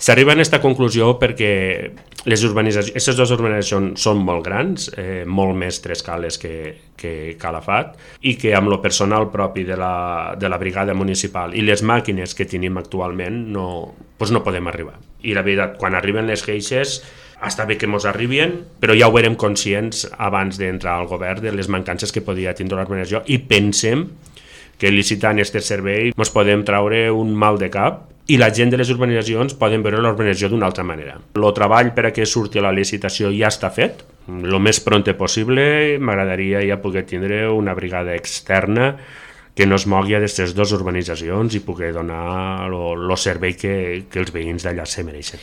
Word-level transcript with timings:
S'arriba 0.00 0.32
a 0.32 0.38
aquesta 0.38 0.62
conclusió 0.64 1.10
perquè 1.20 1.50
les 2.24 2.42
urbanitzacions, 2.48 2.94
aquestes 2.94 3.18
dues 3.18 3.32
urbanitzacions 3.34 4.00
són 4.00 4.22
molt 4.24 4.46
grans, 4.46 4.86
eh, 4.96 5.26
molt 5.28 5.52
més 5.60 5.76
tres 5.84 6.00
cales 6.06 6.38
que, 6.40 6.52
que 6.96 7.34
Calafat, 7.40 7.98
i 8.24 8.32
que 8.40 8.54
amb 8.56 8.72
el 8.72 8.78
personal 8.80 9.28
propi 9.28 9.66
de 9.68 9.76
la, 9.76 10.32
de 10.40 10.48
la 10.48 10.56
brigada 10.56 10.96
municipal 10.96 11.52
i 11.52 11.64
les 11.66 11.84
màquines 11.84 12.32
que 12.32 12.48
tenim 12.48 12.80
actualment 12.80 13.42
no, 13.52 13.66
doncs 14.16 14.32
no 14.32 14.40
podem 14.46 14.72
arribar. 14.72 14.96
I 15.20 15.36
la 15.36 15.44
veritat, 15.44 15.76
quan 15.76 15.96
arriben 15.98 16.32
les 16.32 16.46
queixes, 16.48 17.02
està 17.44 17.66
bé 17.68 17.76
que 17.76 17.88
ens 17.88 18.08
arribin, 18.08 18.56
però 18.80 18.96
ja 18.96 19.08
ho 19.08 19.20
érem 19.20 19.36
conscients 19.36 20.06
abans 20.16 20.56
d'entrar 20.60 20.96
al 20.96 21.10
govern 21.12 21.44
de 21.44 21.52
les 21.52 21.68
mancances 21.68 22.12
que 22.12 22.24
podia 22.24 22.56
tindre 22.56 22.80
l'organització 22.80 23.20
i 23.28 23.36
pensem 23.44 24.08
que 24.80 24.88
licitant 24.88 25.36
aquest 25.36 25.60
servei 25.68 26.14
ens 26.16 26.32
podem 26.32 26.64
traure 26.64 27.10
un 27.12 27.36
mal 27.36 27.60
de 27.60 27.68
cap 27.68 28.06
i 28.30 28.36
la 28.38 28.50
gent 28.54 28.70
de 28.70 28.78
les 28.78 28.90
urbanitzacions 28.92 29.56
poden 29.58 29.82
veure 29.82 30.00
l'urbanització 30.02 30.50
d'una 30.52 30.68
altra 30.70 30.84
manera. 30.86 31.16
El 31.34 31.46
treball 31.56 31.92
per 31.96 32.06
a 32.08 32.12
que 32.14 32.26
surti 32.26 32.62
la 32.62 32.72
licitació 32.74 33.30
ja 33.34 33.50
està 33.50 33.72
fet, 33.74 34.04
el 34.30 34.58
més 34.62 34.78
pronte 34.84 35.14
possible 35.18 35.98
m'agradaria 35.98 36.62
ja 36.66 36.78
poder 36.82 37.04
tindre 37.10 37.48
una 37.50 37.74
brigada 37.74 38.14
externa 38.14 38.96
que 39.54 39.66
no 39.66 39.76
es 39.76 39.86
mogui 39.86 40.14
a 40.14 40.20
d'aquestes 40.22 40.54
dues 40.56 40.72
urbanitzacions 40.72 41.54
i 41.54 41.60
poder 41.60 41.92
donar 41.92 42.66
el 42.66 43.16
servei 43.18 43.52
que, 43.52 44.04
que 44.10 44.22
els 44.22 44.32
veïns 44.32 44.64
d'allà 44.64 44.86
se 44.86 45.02
mereixen. 45.04 45.38